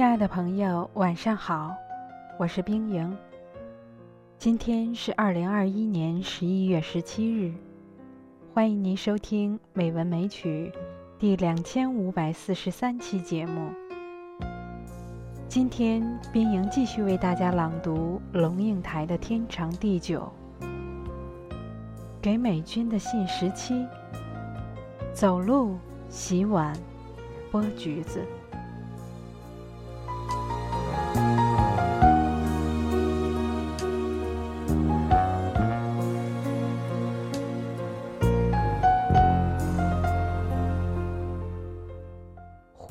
[0.00, 1.76] 亲爱的朋友，晚上好，
[2.38, 3.14] 我是冰莹。
[4.38, 7.52] 今天是二零二一年十一月十七日，
[8.54, 10.72] 欢迎您收听《美文美曲》
[11.18, 13.68] 第两千五百四十三期节目。
[15.46, 20.32] 今天，冰莹继续为大家朗读龙应台的《天长地久》。
[22.22, 23.86] 给美军的信十七：
[25.12, 25.76] 走路、
[26.08, 26.74] 洗碗、
[27.52, 28.24] 剥橘子。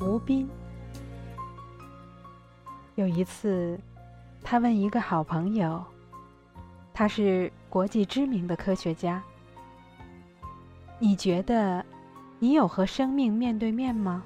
[0.00, 0.48] 湖滨。
[2.94, 3.78] 有一次，
[4.42, 5.84] 他问一个好朋友，
[6.94, 9.22] 他是国际知名的科学家
[10.98, 11.84] ：“你觉得
[12.38, 14.22] 你有和生命面对面吗？”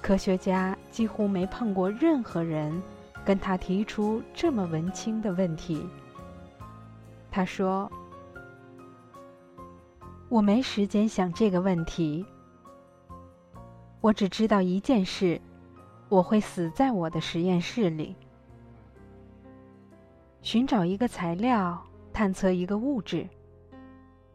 [0.00, 2.82] 科学家几乎没碰过任何人
[3.26, 5.86] 跟他提出这么文青的问题。
[7.30, 7.92] 他说
[10.30, 12.24] ：“我没时间想这个问题。
[14.02, 15.40] 我只知道一件事，
[16.10, 18.14] 我会死在我的实验室里，
[20.42, 23.26] 寻找一个材料，探测一个物质，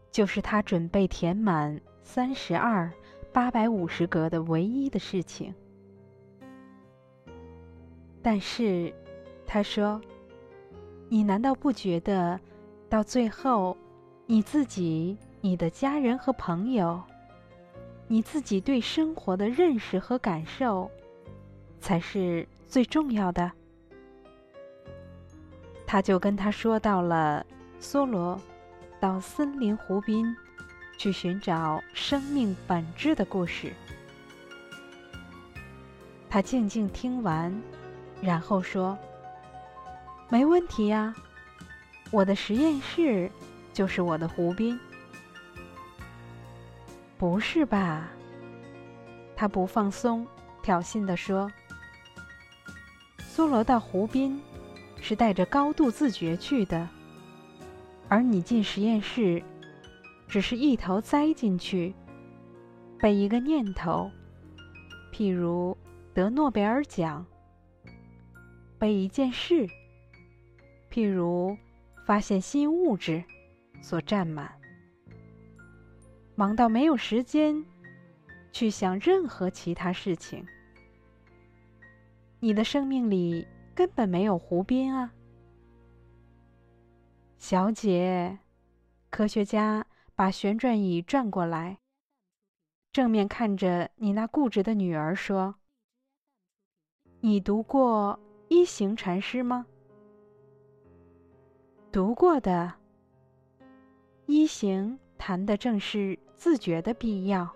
[0.10, 2.92] 就是他准备填满三十二。”
[3.34, 5.54] 八百五十格的唯一的事情，
[8.20, 8.92] 但是，
[9.46, 10.02] 他说
[11.08, 12.40] ：“你难道不觉得，
[12.90, 13.78] 到最后，
[14.26, 17.00] 你自己、你的家人和朋友，
[18.08, 20.90] 你自己对生活的认识和感受，
[21.80, 23.52] 才是最重要的？”
[25.86, 27.46] 他就跟他说到了
[27.80, 28.42] 梭罗
[29.00, 30.36] 到森林湖滨。
[31.00, 33.72] 去寻找生命本质的故事。
[36.28, 37.56] 他静静听完，
[38.20, 38.98] 然后说
[40.28, 41.14] ：“没问题呀，
[42.10, 43.30] 我的实验室
[43.72, 44.80] 就是我的湖滨。”
[47.18, 48.10] 不是吧？
[49.36, 50.26] 他不放松，
[50.62, 51.52] 挑衅地说
[53.20, 54.42] ：“梭罗到湖滨
[55.02, 56.88] 是带着高度自觉去的，
[58.08, 59.42] 而你进实验室。”
[60.30, 61.96] 只是一头栽进去，
[63.00, 64.12] 被一个念头，
[65.10, 65.78] 譬如
[66.14, 67.26] 得诺贝尔奖，
[68.78, 69.66] 被一件事，
[70.92, 71.58] 譬如
[72.06, 73.24] 发现新物质，
[73.82, 74.52] 所占满，
[76.38, 77.66] 忙到没有时间
[78.54, 80.46] 去想任何其他事情。
[82.40, 85.12] 你的生命里根本没有湖边啊，
[87.38, 88.38] 小姐，
[89.10, 89.86] 科学家。
[90.18, 91.78] 把旋转椅转过来，
[92.92, 95.54] 正面看着你那固执的女儿说
[97.22, 99.68] ：“你读过一行禅师吗
[101.94, 102.74] ？”“读过的。”
[104.26, 107.50] 一行谈的正是自觉的必要。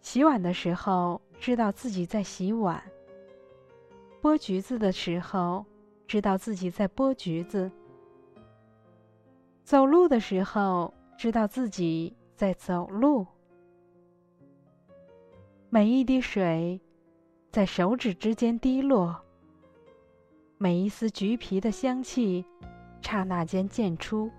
[0.00, 2.82] 洗碗的时候知道自己在洗碗，
[4.22, 5.66] 剥橘子的时候
[6.06, 7.70] 知道自己在剥橘子。
[9.64, 13.26] 走路的时候，知道自己在走路。
[15.68, 16.80] 每一滴水
[17.52, 19.20] 在手指之间滴落，
[20.58, 22.44] 每一丝橘皮的香气
[23.00, 24.30] 刹那间溅出。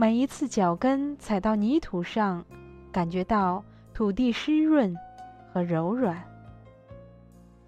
[0.00, 2.44] 每一次脚跟踩到泥土上，
[2.92, 4.96] 感觉到土地湿润
[5.52, 6.22] 和柔软，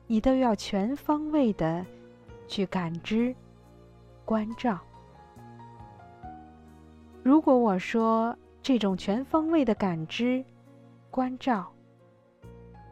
[0.06, 1.84] 你都要全方位的
[2.46, 3.34] 去感知、
[4.24, 4.78] 关照。
[7.24, 10.44] 如果我说这种全方位的感知、
[11.10, 11.72] 关照，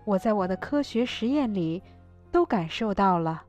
[0.04, 1.80] 我在我的科学实验里
[2.32, 3.44] 都感受到了。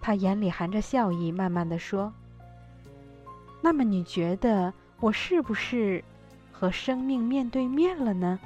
[0.00, 2.12] 他眼里含着笑意，慢慢的说
[3.62, 6.04] ：“那么你觉得我是不是
[6.50, 8.38] 和生命面对面了呢？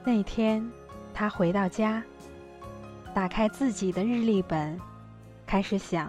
[0.05, 0.71] 那天，
[1.15, 2.03] 他回到家。
[3.15, 4.79] 打开自己的日历本，
[5.45, 6.09] 开始想。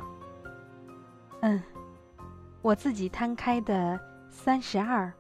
[1.42, 1.60] 嗯，
[2.62, 4.00] 我自己摊开的
[4.30, 5.12] 三十二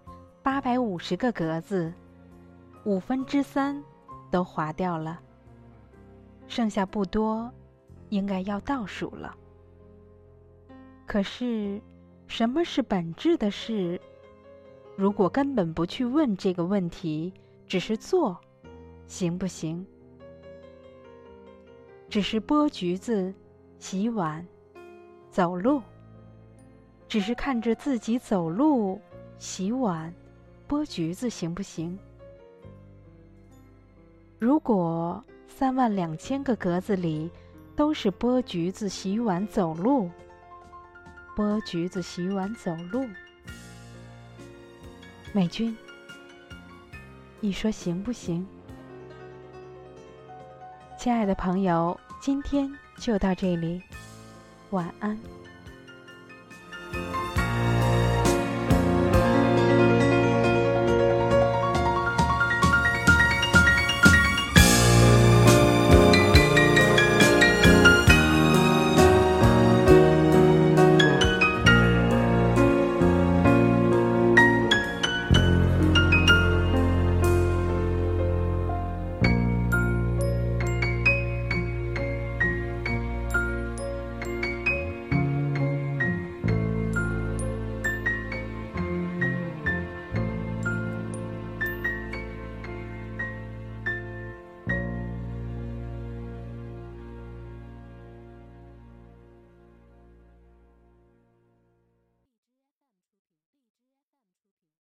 [0.43, 1.91] 八百五十个格子，
[2.83, 3.83] 五分之三
[4.29, 5.19] 都划掉了，
[6.49, 7.49] 剩下不多，
[8.09, 9.33] 应该要倒数了。
[11.05, 11.79] 可是，
[12.27, 14.01] 什么是本质的事？
[14.97, 17.31] 如果根本不去问这个问题，
[17.67, 18.35] 只是做，
[19.05, 19.85] 行不行？
[22.09, 23.31] 只是剥橘子、
[23.77, 24.45] 洗碗、
[25.29, 25.81] 走路。
[27.07, 28.99] 只是看着自己走路、
[29.37, 30.13] 洗碗、
[30.67, 31.97] 剥橘子，行不行？
[34.37, 37.29] 如果三万两千个格子里
[37.75, 40.09] 都是剥橘子、洗碗、走路，
[41.35, 43.05] 剥橘子、洗碗、走路，
[45.33, 45.75] 美君，
[47.41, 48.47] 你说行不行？
[50.97, 53.81] 亲爱的朋友，今天就到这里，
[54.69, 55.19] 晚安。